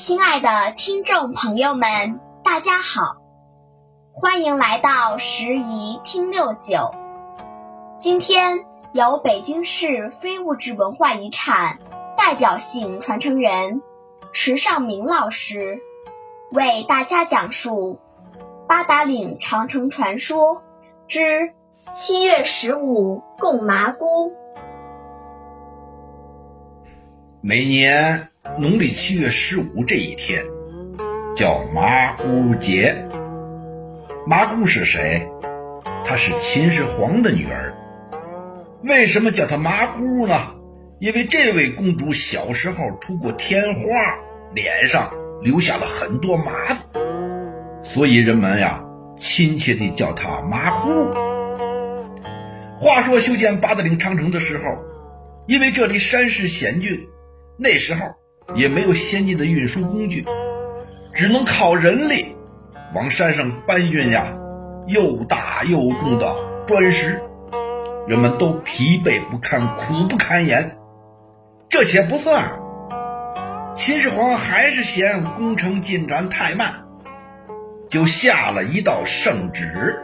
[0.00, 3.18] 亲爱的听众朋友们，大家好，
[4.10, 6.90] 欢迎来到时宜听六九。
[7.98, 8.64] 今天
[8.94, 11.78] 由北京市非物质文化遗产
[12.16, 13.82] 代表性传承人
[14.32, 15.78] 池尚明老师
[16.50, 18.00] 为大家讲述
[18.66, 20.62] 八达岭长城传说
[21.06, 21.52] 之
[21.92, 24.34] 七月十五供麻姑。
[27.42, 28.28] 每年
[28.58, 30.44] 农历七月十五这一天
[31.34, 32.94] 叫麻姑节。
[34.26, 35.26] 麻姑是谁？
[36.04, 37.74] 她是秦始皇的女儿。
[38.84, 40.54] 为什么叫她麻姑呢？
[40.98, 43.80] 因为这位公主小时候出过天花，
[44.54, 45.10] 脸上
[45.40, 46.84] 留下了很多麻子，
[47.82, 48.84] 所以人们呀
[49.16, 50.90] 亲切地叫她麻姑。
[52.76, 54.64] 话说修建八达岭长城的时候，
[55.46, 57.08] 因为这里山势险峻。
[57.62, 58.00] 那时候
[58.54, 60.24] 也没有先进的运输工具，
[61.12, 62.34] 只能靠人力
[62.94, 64.32] 往山上搬运呀，
[64.86, 66.34] 又大又重的
[66.66, 67.22] 砖石，
[68.08, 70.78] 人们都疲惫不堪、苦不堪言。
[71.68, 72.58] 这些不算，
[73.74, 76.86] 秦始皇还是嫌工程进展太慢，
[77.90, 80.02] 就下了一道圣旨。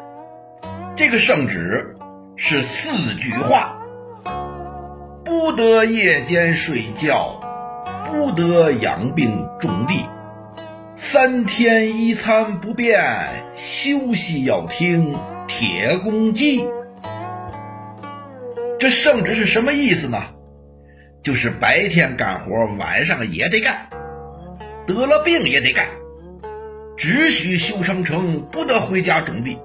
[0.95, 1.97] 这个圣旨
[2.37, 3.79] 是四句话：
[5.25, 7.41] 不得夜间睡觉。
[8.07, 10.07] 不得养病种地，
[10.95, 13.05] 三天一餐不变，
[13.57, 15.19] 休息要听
[15.49, 16.65] 铁公鸡。
[18.79, 20.23] 这圣旨是什么意思呢？
[21.21, 23.89] 就是白天干活，晚上也得干，
[24.87, 25.89] 得了病也得干，
[26.97, 29.59] 只许修长城，不得回家种地。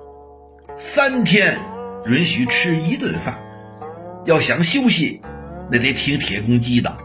[0.76, 1.60] 三天
[2.08, 3.40] 允许吃一顿饭，
[4.26, 5.22] 要想休息，
[5.72, 6.98] 那得听铁公鸡的。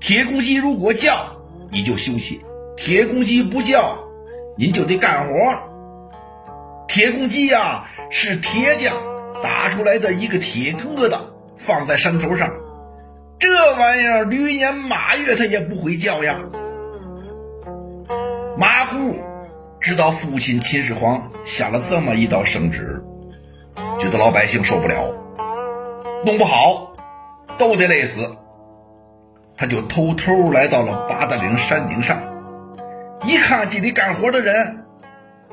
[0.00, 1.36] 铁公鸡如果叫，
[1.70, 2.40] 你就休息；
[2.76, 3.98] 铁公鸡不叫，
[4.56, 5.34] 您就得干活。
[6.86, 8.94] 铁公鸡呀，是铁匠
[9.42, 11.18] 打出来的一个铁疙瘩，
[11.56, 12.48] 放在山头上，
[13.40, 16.40] 这玩意儿驴年马月它也不会叫呀。
[18.56, 19.16] 麻姑
[19.80, 23.02] 知道父亲秦始皇下了这么一道圣旨，
[23.98, 25.12] 觉得老百姓受不了，
[26.24, 26.92] 弄不好
[27.58, 28.36] 都得累死。
[29.58, 32.22] 他就偷偷来到了八达岭山顶上，
[33.24, 34.84] 一看这里干活的人，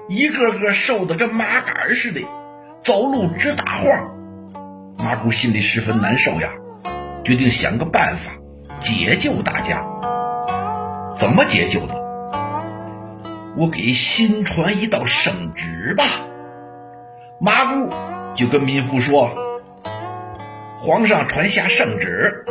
[0.08, 2.22] 一个个瘦的跟麻杆似的，
[2.84, 4.16] 走路直打晃。
[4.96, 6.50] 麻姑心里十分难受呀，
[7.24, 8.34] 决定想个办法
[8.80, 9.84] 解救大家。
[11.18, 11.96] 怎么解救呢？
[13.58, 16.04] 我给新传一道圣旨吧。
[17.40, 17.90] 麻姑
[18.36, 19.32] 就跟民夫说
[20.78, 22.46] ：“皇上传下圣旨。”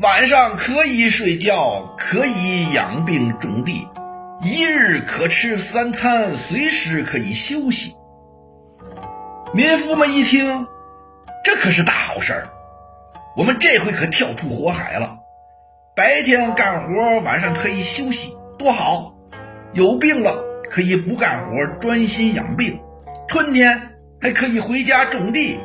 [0.00, 3.86] 晚上可以睡觉，可以养病种地，
[4.40, 7.94] 一日可吃三餐，随时可以休息。
[9.52, 10.66] 民夫们一听，
[11.44, 12.48] 这可是大好事儿，
[13.36, 15.18] 我们这回可跳出火海了。
[15.94, 19.14] 白天干活，晚上可以休息，多好！
[19.74, 20.34] 有病了
[20.70, 22.80] 可以不干活，专心养病。
[23.28, 25.58] 春天还可以回家种地，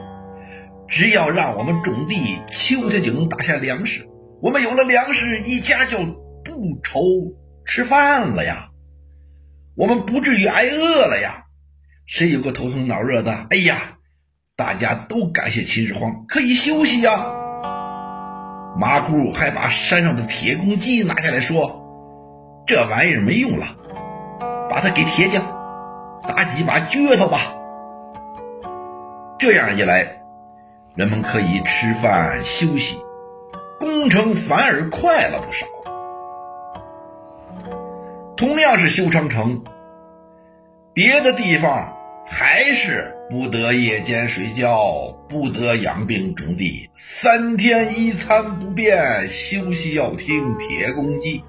[0.89, 4.05] 只要让我们种地，秋天就能打下粮食。
[4.41, 5.97] 我们有了粮食，一家就
[6.43, 7.01] 不愁
[7.65, 8.69] 吃饭了呀，
[9.75, 11.45] 我们不至于挨饿了呀。
[12.05, 13.97] 谁有个头疼脑热的，哎呀，
[14.55, 17.25] 大家都感谢秦始皇，可以休息呀。
[18.77, 21.81] 麻姑还把山上的铁公鸡拿下来说
[22.67, 23.77] ：“这玩意儿没用了，
[24.69, 25.41] 把它给铁匠
[26.27, 27.55] 打几把撅头吧。”
[29.39, 30.21] 这样一来，
[30.93, 32.97] 人们可以吃饭休息。
[34.05, 35.65] 工程反而快了不少。
[38.37, 39.63] 同样是修长城，
[40.93, 51.43] 别的地方还是不得夜间睡觉，不得养病种地，三天一餐不变，休息要听铁公鸡。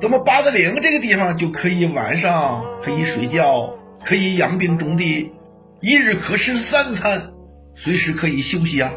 [0.00, 3.72] 怎么八达岭这个地方就可以晚上可以睡觉，
[4.02, 5.32] 可以养病种地，
[5.80, 7.30] 一日可吃三餐，
[7.72, 8.92] 随时可以休息啊？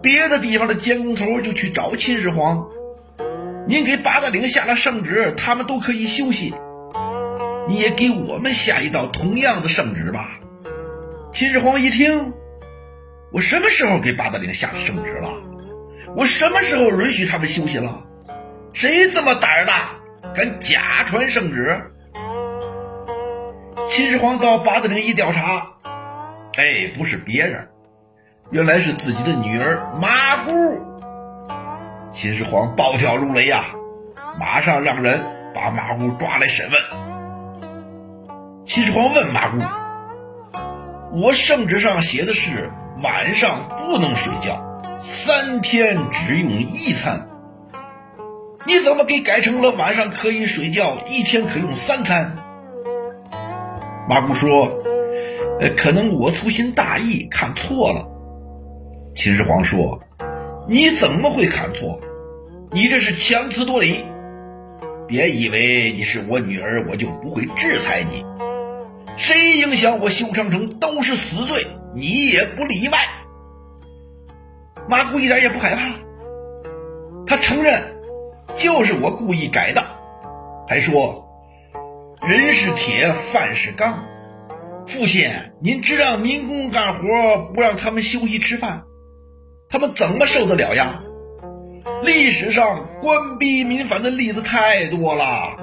[0.00, 2.68] 别的地方的监工头就去找秦始皇，
[3.66, 6.54] 您给八达岭下了圣旨，他们都可以休息，
[7.66, 10.40] 你也给我们下一道同样的圣旨吧。
[11.32, 12.32] 秦始皇一听，
[13.32, 15.30] 我什么时候给八达岭下圣旨了？
[16.16, 18.06] 我什么时候允许他们休息了？
[18.72, 19.96] 谁这么胆儿大，
[20.34, 21.90] 敢假传圣旨？
[23.86, 25.74] 秦始皇到八达岭一调查，
[26.56, 27.68] 哎，不是别人。
[28.50, 30.08] 原来是自己的女儿麻
[30.46, 30.52] 姑，
[32.08, 33.66] 秦始皇暴跳如雷呀，
[34.40, 35.20] 马上让人
[35.54, 36.80] 把马姑抓来审问。
[38.64, 39.58] 秦始皇问马姑
[41.12, 42.72] ：“我圣旨上写的是
[43.02, 47.28] 晚上不能睡觉，三天只用一餐，
[48.64, 52.38] 你怎么给改成了晚上可以睡觉，一天可用三餐？”
[54.08, 54.72] 马姑说
[55.60, 58.08] ：“呃，可能我粗心大意，看错了。”
[59.18, 60.00] 秦始皇说
[60.70, 62.00] ：“你怎么会看错？
[62.70, 63.96] 你这是强词夺理！
[65.08, 68.24] 别以为你是我女儿，我就不会制裁你。
[69.16, 71.66] 谁影响我修长城都是死罪，
[71.96, 72.98] 你也不例外。”
[74.88, 75.96] 马姑一点也不害怕，
[77.26, 77.82] 他承认
[78.54, 79.82] 就是我故意改的，
[80.68, 81.28] 还说
[82.22, 84.04] ：“人是铁，饭是钢。
[84.86, 85.28] 父亲，
[85.60, 88.80] 您只让民工干活，不让他们休息吃饭。”
[89.70, 91.02] 他们怎么受得了呀？
[92.02, 95.58] 历史上官逼民反的例子太多了。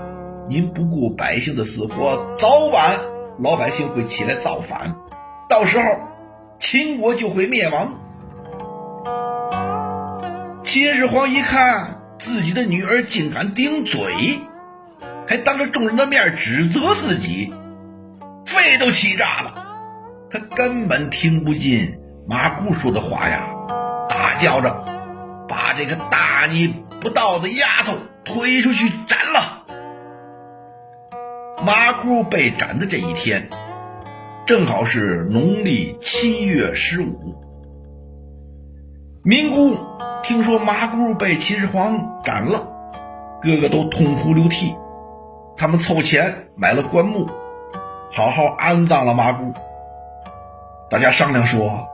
[0.47, 2.99] 您不顾百姓的死活，早晚
[3.39, 4.95] 老百姓会起来造反，
[5.49, 5.85] 到时候
[6.59, 7.99] 秦国就会灭亡。
[10.61, 14.39] 秦始皇一看自己的女儿竟敢顶嘴，
[15.25, 17.51] 还当着众人的面指责自己，
[18.45, 19.55] 肺都气炸了。
[20.29, 21.97] 他根本听不进
[22.27, 23.54] 马姑说的话呀。
[24.37, 24.83] 叫着，
[25.47, 26.67] 把这个大逆
[27.01, 27.93] 不道的丫头
[28.23, 29.63] 推出去斩了。
[31.63, 33.49] 麻姑被斩的这一天，
[34.45, 37.35] 正好是农历七月十五。
[39.23, 39.77] 民工
[40.21, 42.67] 听说麻姑被秦始皇斩了，
[43.41, 44.75] 个个都痛哭流涕。
[45.57, 47.27] 他们凑钱买了棺木，
[48.11, 49.53] 好好安葬了麻姑。
[50.89, 51.87] 大家商量说，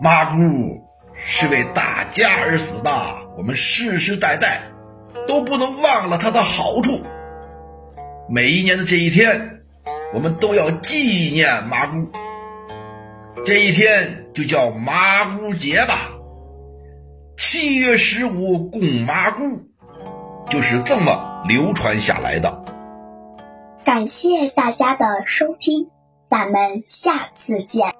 [0.00, 0.83] 麻姑。
[1.16, 2.90] 是为大家而死的，
[3.36, 4.62] 我们世世代代
[5.26, 7.02] 都不能忘了他的好处。
[8.28, 9.60] 每一年的这一天，
[10.12, 12.08] 我们都要纪念麻姑。
[13.44, 16.10] 这一天就叫麻姑节吧。
[17.36, 19.60] 七月十五供麻姑，
[20.48, 22.64] 就是这么流传下来的。
[23.84, 25.90] 感谢大家的收听，
[26.28, 27.93] 咱们下次见。